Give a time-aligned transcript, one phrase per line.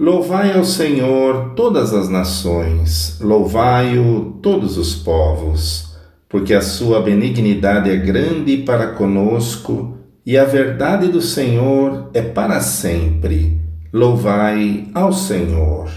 [0.00, 5.94] Louvai ao Senhor todas as nações, louvai-o todos os povos,
[6.26, 12.60] porque a sua benignidade é grande para conosco e a verdade do Senhor é para
[12.60, 13.60] sempre.
[13.92, 15.90] Louvai ao Senhor.